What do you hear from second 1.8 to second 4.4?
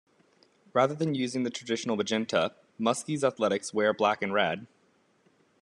magenta, Muskies athletics wear black and